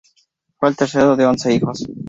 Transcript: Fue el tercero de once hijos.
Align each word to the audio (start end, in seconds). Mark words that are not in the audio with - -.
Fue 0.57 0.67
el 0.69 0.75
tercero 0.75 1.15
de 1.15 1.27
once 1.27 1.53
hijos. 1.53 1.83